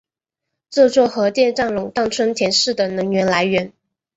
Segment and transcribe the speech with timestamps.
[0.71, 3.71] 这座核电站垄断春田市的能源来源。